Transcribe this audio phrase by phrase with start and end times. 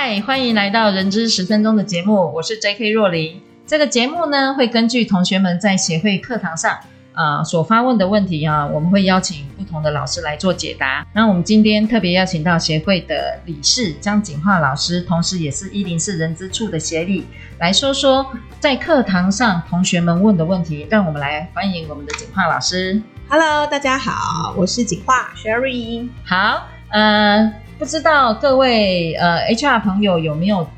[0.00, 2.88] 嗨，欢迎来到人之十分钟的节目，我是 J.K.
[2.92, 3.42] 若琳。
[3.66, 6.78] 这个节目呢，会根据同学们在协会课堂上
[7.12, 11.04] 啊、呃、所发问的问题啊，我们会邀请不同的老师来做解答。
[11.12, 17.26] 那我们今天特别邀请到协会的理事江锦华老师，同时也是一零四人资处的协理，
[17.58, 18.24] 来说说
[18.60, 20.86] 在课堂上同学们问的问题。
[20.88, 23.02] 让我们来欢迎我们的景华老师。
[23.28, 26.08] Hello，大家好，我是景华 Sherry。
[26.24, 27.52] 好，呃。
[27.78, 30.68] 不知道各位呃 HR 朋友有没有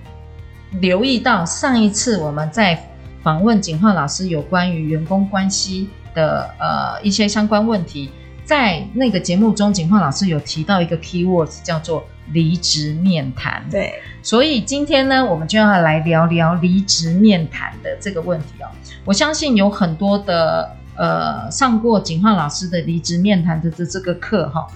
[0.81, 2.79] 留意到，上一次我们在
[3.23, 8.11] 访问景浩老师有关于员工关系的呃一些相关问题，
[8.45, 13.65] 在那个节目中，景浩老师有提到一个 keywords 叫做离职面谈。
[13.71, 18.69] 对，所以今天呢，我们就要来聊聊离职面谈的这个问题哦。
[19.07, 24.67] 我相信有很多的呃上过景浩老师的离职面谈的这这个课哈。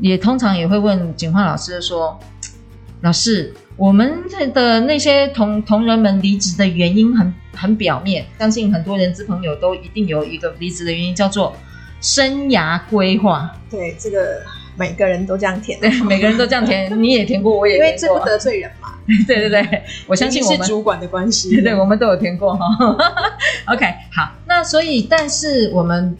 [0.00, 2.18] 也通常也会问景焕老师说
[3.02, 4.22] ：“老师，我们
[4.54, 11.56] 的那些同同仁们离职的原因很很表面，相信很多人资朋友都一定有一个离职的原因，叫做
[12.00, 14.42] 生涯规划。”对，这个
[14.76, 18.94] 每个人都这样填，对，每个人都这样填，你也填过，我也填过，因为这不得罪人嘛。
[19.26, 22.66] 对对对，我相信我们是主管的关系， 对，对，我们都有填过 哈。
[23.66, 26.16] OK，好，那所以，但是我们。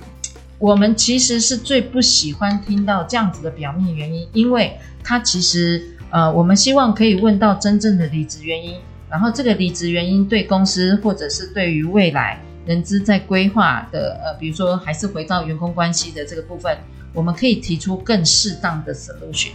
[0.58, 5.80] 我们其实是最不喜欢听到这样子的表面原因，因为它其实，
[6.10, 8.76] 呃，我们希望可以问到真正的离职原因，
[9.08, 16.76] 然后这个离职原因对公司或者是对于未来人资在规划的，呃，比如说还是回到员工关系的这个部分，
[17.14, 19.50] 我们可以提出更适当的 solution。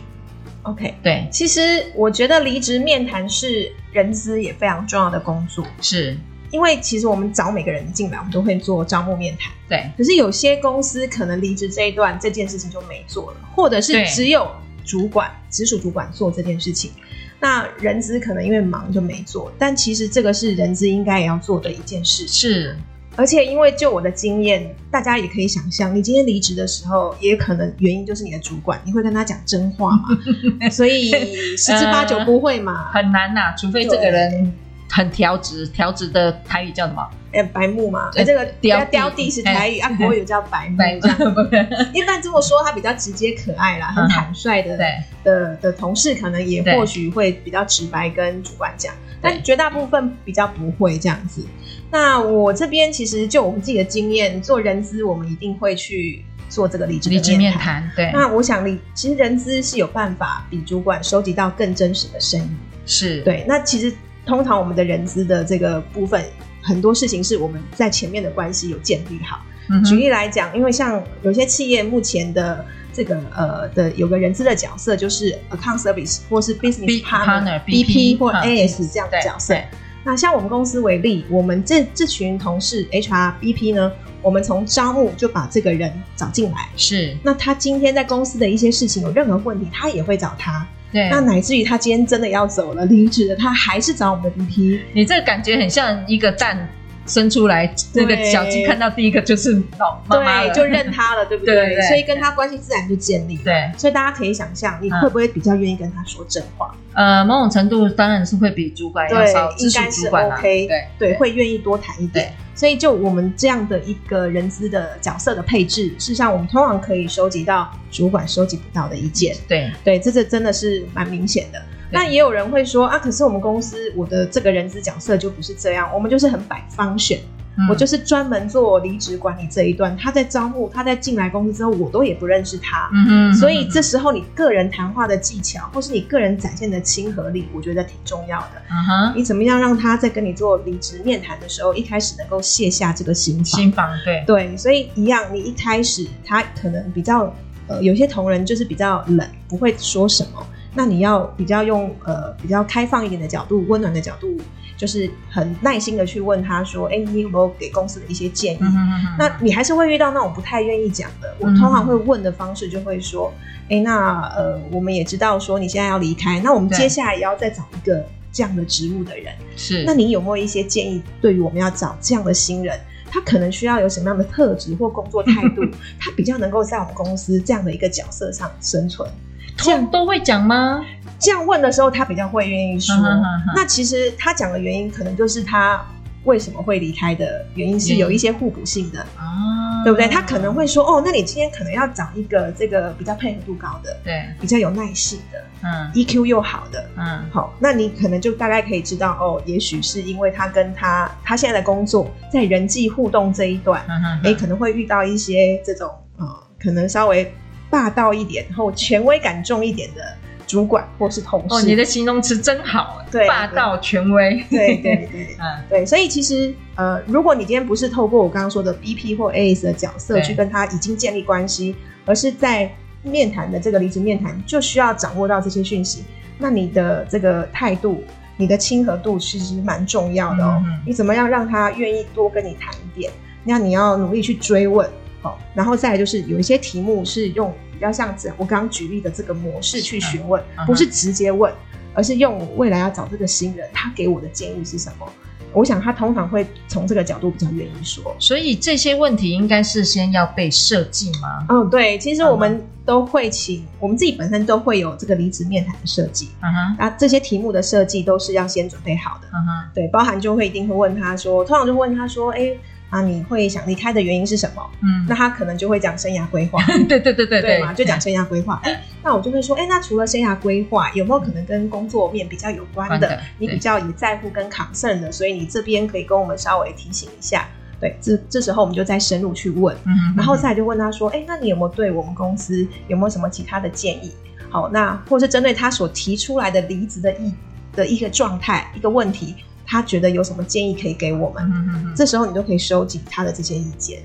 [0.62, 6.16] OK，对，其实我觉得离职面谈是人资也非常重要的工作，是。
[6.54, 9.52] 因为其实我们找每个人进来，我们都会做招募面谈。
[9.68, 9.84] 对。
[9.98, 14.48] 可是有些公司可能离职这一段这件事情就没做了，或者是只有
[14.86, 16.92] 主管、直属主管做这件事情，
[17.40, 19.52] 那人资可能因为忙就没做。
[19.58, 22.28] 但其实这个是人资应该也要做的一件事。
[22.28, 22.78] 是。
[23.16, 30.04] 而且因为就我的经验，大家也可以想象，你今天离职的时候，也可能原因就是你的主管，你会跟他讲真话嘛？
[30.72, 31.12] 所以
[31.58, 32.86] 十之八九不会嘛？
[32.94, 34.54] 呃、很难呐、啊，除非这个人。
[34.96, 37.10] 很调直，调直的台语叫什么？
[37.32, 38.12] 哎、欸，白目嘛。
[38.14, 40.78] 哎、欸，这个雕雕地是台语，啊， 国语叫白目。
[41.02, 41.18] 这样
[41.96, 44.78] 一般这么说，他比较直接可爱啦，很坦率的。
[44.78, 44.86] 对
[45.24, 51.44] 的的同事，可能也或许会比较直白跟主管讲，但绝大部分比较不会这样子。
[51.90, 57.90] 那我这边其实就我们自己的经验，做人资，我们一定会去做这个离职离职面谈。
[57.96, 58.12] 对。
[58.14, 62.58] 那我想，你其实人资是有办法比主管收集到更真实的声音。
[62.86, 63.22] 是。
[63.22, 63.44] 对。
[63.48, 63.92] 那其实。
[64.26, 66.24] 通常我们的人资的这个部分，
[66.62, 69.42] 很多事情是我们在前面的关系有建立好。
[69.70, 79.56] 嗯、举例来讲，因为像有些企业目前的这个呃的有个人资的角色，就是 account service 或是 business partner BP 或 AS 这样的角色。
[80.04, 83.90] 那像我们公司为例，我们这这群同事 HR BP 呢，
[84.22, 86.68] 我们从招募就把这个人找进来。
[86.76, 87.16] 是。
[87.24, 90.68] 那他今天在公司的一些事情有任何问题，他也会找他。
[90.94, 94.80] 对，那乃至于他今天真的要走了，离职了，他还是找我们的 BP。
[94.94, 96.70] 你这个感觉很像一个蛋
[97.06, 101.56] 生出来，那个小鸡看到第一个就是老妈妈，对，就认他了，对不对？
[101.56, 103.44] 对对对，所以跟他关系自然就建立了。
[103.44, 106.74] 对，所以大家可以想象，你会不会比较愿意跟他说真话？
[106.94, 110.68] 呃，某种程度当然是会比主管要少，应该是 OK。
[110.68, 112.32] 对对，会愿意多谈一点。
[112.56, 119.36] 所以，就我们这样的一个人资的角色的配置，事实上，我们通常可以收集到主管收集不到的意见。
[119.48, 121.62] 对对，这这真的是蛮明显的。
[121.92, 127.20] 那也有人会说啊，可是我们公司我的这个人资角色就不是这样，我们就是很百方选。
[127.56, 138.62] 嗯、我就是专门做离职管理这一段，他在招募，他在进来公司之后，我都也不认识他，嗯哼，所以这时候你个人谈话的技巧，或是你个人展现的亲和力，我觉得挺重要的。
[138.72, 143.46] 嗯哼，你怎么样让他在跟你做离职面谈的时候，一开始能够卸下这个心防？
[143.46, 147.34] 心防，对对，所以一样，你一开始他可能比较
[147.68, 150.46] 呃，有些同仁就是比较冷，不会说什么。
[150.76, 154.36] 那你要比较用呃比较开放一点的角度，温暖的角度，
[154.84, 158.58] 就是很耐心的去问他说，哎，你有没有给公司的一些建议？
[158.60, 161.34] 嗯哼哼哼，那你还是会遇到那种不太愿意讲的。
[161.40, 163.34] 我通常会问的方式就会说，
[163.70, 169.34] 哎，那呃我们也知道说你现在要离开，那我们接下来也要再找一个这样的职务的人。
[169.56, 172.78] 是，那你有没有一些建议，对于我们要找这样的新人？
[173.10, 175.62] 他可能需要有什么样的特质或工作态度，
[175.98, 179.10] 他比较能够在我们公司这样的一个角色上生存。
[179.56, 180.84] 这样都会讲吗？
[181.24, 182.94] 这样问的时候，他比较会愿意说。
[183.56, 185.82] 那其实他讲的原因，可能就是他
[186.26, 190.08] 为什么会离开的原因是有一些互补性的啊，对不对？
[190.08, 203.82] 他可能会说，哦，那你今天可能要找一个这个比较配合度高的，对，比较有耐性的，嗯，EQ 又好的，嗯，好，那你可能就大概可以知道，哦，也许是因为他跟他他现在的工作在人际互动这一段，
[204.24, 206.26] 哎、可能会遇到一些这种，呃，
[206.62, 207.34] 可能稍微
[207.70, 210.02] 霸道一点，然后权威感重一点的。
[210.46, 221.76] 主管或是同事，哦，你的形容词真好，对，霸道权威，对对 对，嗯，对，所以其实呃，如果你今天不是透过我刚刚说的 BP 或 AS 的角色去跟他已经建立关系，
[222.06, 222.72] 而是在
[223.04, 226.04] 面谈的这个离职面谈就需要掌握到这些讯息，
[226.38, 228.04] 那你的这个态度、
[228.38, 230.62] 你的亲和度其实蛮重要的哦。
[230.66, 233.12] 嗯嗯，你怎么样让他愿意多跟你谈一点？
[233.44, 234.90] 那你要努力去追问。
[235.24, 241.52] 哦，然后再来就是有一些题目是用比较像这我刚刚举例的这个模式去询问，嗯，不是直接问，
[241.94, 245.08] 而是用未来要找这个新人，他给我的建议是什么？
[245.54, 248.16] 我想他通常会从这个角度比较愿意说。
[248.18, 251.46] 所以这些问题应该是先要被设计吗？
[251.48, 256.30] 嗯，对，其实我们都会请，嗯，我们自己本身都会有这个离职面谈的设计。
[256.42, 259.28] 嗯哼，那这些题目的设计都是要先准备好的。
[259.28, 262.58] 嗯哼，对，包含就会一定会问他说，通常就问他说，哎。
[262.94, 264.62] 啊，你会想离开的原因是什么？
[264.82, 266.64] 嗯，那他可能就会讲生涯规划。
[266.88, 268.62] 对对对对对嘛，就讲生涯规划。
[269.02, 273.20] 那我就会说，哎，那除了生涯规划，有没有可能跟工作面比较有关的？
[273.40, 277.48] 你比较也在乎跟 concern 的，所以你这边可以跟我们稍微提醒一下。
[277.80, 284.12] 对，这这时候我们就再深入去问，嗯，然后再就问他说，哎，那你有没有对我们公司有没有什么其他的建议？
[284.50, 287.34] 好，那或是针对他所提出来的离职的意
[287.76, 289.36] 的一个状态一个问题。
[289.66, 291.44] 他觉得有什么建议可以给我们？
[291.44, 294.02] 嗯哼哼，这时候你就可以收集他的这些意见。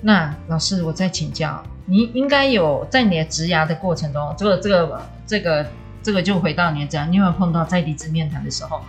[0.00, 5.66] 那老师，我再请教，你应该有在你的职涯的过程中，这个、这个、这个、
[6.02, 8.80] 这个就回到你的职涯，你有没有碰到在离职面谈的时候，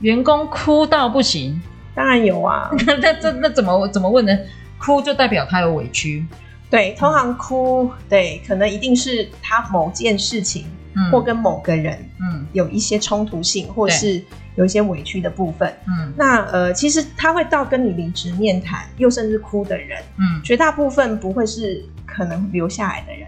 [0.00, 1.60] 员工哭到不行？
[1.94, 2.70] 当然有啊。
[2.86, 4.36] 那这那怎么怎么问呢？
[4.78, 6.26] 哭就代表他有委屈。
[6.70, 10.66] 对，通常哭，对，可能一定是他某件事情。
[11.10, 14.22] 或跟某个人，嗯，有一些冲突性，嗯，或是
[14.56, 23.26] 有一些委屈的部分，嗯，那呃，其实他会到跟你离职面谈，又甚至哭的人，嗯，绝大部分不会是可能留下来的人，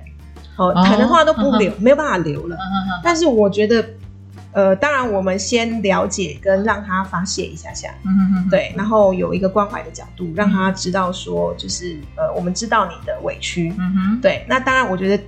[0.57, 3.85] 哦，哦可能话都不留，没有办法留了，呵呵但是我觉得，
[4.53, 15.23] 呃，当然我们先了解跟让他发泄一下下，嗯对，然后有一个关怀的角度，让他知道说，就是呃，我们知道你的委屈，嗯哼，对，那当然我觉得。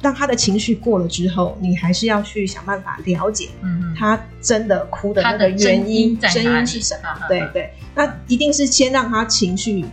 [0.00, 7.26] 当他的情绪过了之后，你还是要去想办法了解，嗯，他真的哭的那个原因，真因是什么？
[7.28, 9.84] 对对，那一定是先让他情绪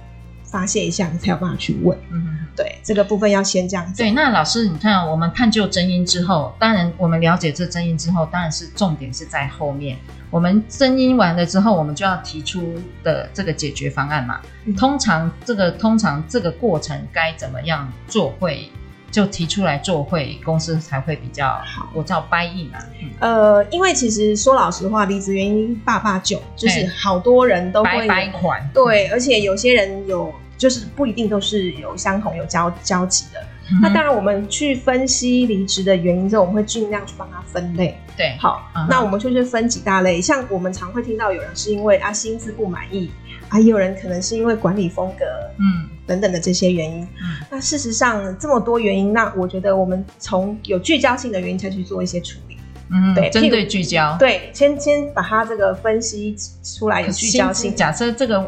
[0.43, 1.97] 发泄一下，你才有办法去问。
[2.11, 3.97] 嗯，对，这个部分要先这样子。
[3.97, 9.97] 对，那老师，你看，我们探究真因之后，当然我们了解这真因之后，当然是重点是在后面。
[10.29, 14.39] 我们真因完了之后，我们就要提出的这个解决方案嘛。
[14.65, 18.69] 嗯，通常这个通常这个过程该怎么样做会？
[19.15, 21.87] 就提出来做会，公司才会比较好。
[21.93, 22.79] 我叫 buy in 嘛。
[23.19, 28.69] 呃，因为其实说老实话，离职原因八八九，就是好多人都会掰款。
[28.73, 33.39] 对，而且有些人有，就是不一定都是有相同有交交集的。
[33.71, 37.97] 嗯、那当然，我们去分析离职的原因之后，我们会尽量去帮他分类。
[38.17, 43.09] 对，好，嗯、那我们就是分几大类，像我们常会听到有人是因为啊薪资不满意。
[43.47, 45.23] 还有人可能是因为管理风格，
[45.59, 47.01] 嗯，等等的这些原因。
[47.03, 52.57] 嗯，那事实上这么多原因，那我觉得我们从有聚焦性的原因才去做一些处理。
[52.91, 57.75] 嗯，对，针对聚焦，对，先先把它这个分析出来有聚焦性。
[57.75, 58.47] 假设这个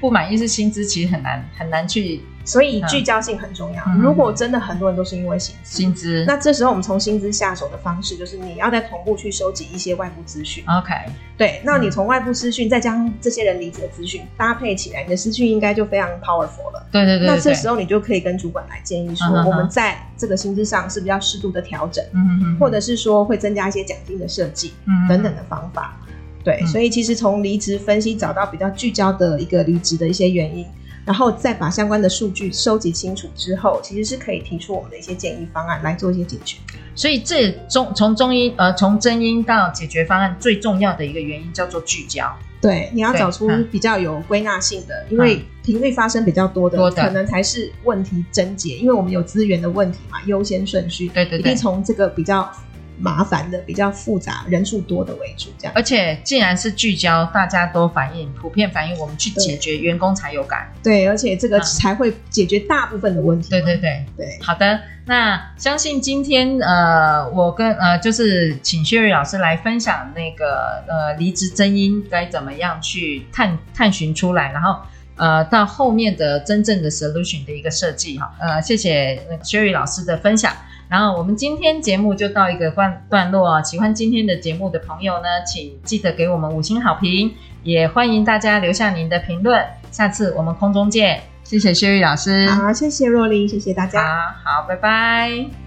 [0.00, 2.22] 不满意是薪资，其实很难很难去。
[2.44, 3.82] 所以聚焦性很重要。
[3.86, 10.62] 嗯、如果真的很多人都是因为薪资，薪资，那这时候我们从薪资下手的方式，就是你要再同步去收集一些外部资讯。
[10.68, 10.92] OK，
[11.36, 16.86] 对，那你从外部资讯再将这些人离职的资讯搭配起来，你的资讯应该就非常 powerful 了。
[16.92, 17.28] 对对对，对。
[17.28, 25.98] 那这时候你就可以跟主管来建议说，我们在这个薪资上是比较适度的调整，嗯嗯，或者是说会增加一些奖金的设计，嗯等等的方法。
[26.44, 30.66] 对，所以其实从离职分析找到比较聚焦的一个离职的一些原因。
[31.04, 36.56] 然后再把相关的数据收集清楚之后，其实是可以提出我们的一些建议方案来做一些解决。
[36.94, 42.32] 所以这中从中医呃从真因到解决方案最重要的一个原因叫做聚焦。
[42.60, 48.76] 对，你要找出比较有归纳性的，嗯、因为频率发生比较多的，多的可能才是问题症结。
[48.78, 52.50] 因为我们有资源的问题嘛，优先顺序，对对对，一定从这个比较
[52.98, 55.50] 麻烦的、比较复杂、人数多的为主。
[55.58, 60.72] 这样，而且既然是聚焦，大家都反映，普遍反映，我们去解决，员工才有感。
[60.82, 63.50] 对，而且这个才会解决大部分的问题。
[63.50, 64.80] 对对对对，好的。
[65.06, 74.78] 那相信今天呃，我跟呃，就是请 Sherry 老师来分享那个呃，离职真因该怎么样去探探寻出来，然后
[75.16, 78.34] 呃，到后面的真正的 solution 的一个设计哈。
[78.40, 80.56] 呃，谢谢 Sherry 老师的分享。
[80.88, 89.64] 然后我们今天节目就到一个段段落，喜欢今天的节目的朋友呢，请记得给我们五星好评，也欢迎大家留下您的评论。
[89.90, 91.20] 下次我们空中见。
[91.42, 95.63] 谢谢 Sherry 老师，好，谢谢若琳，谢谢大家，好，好，拜拜。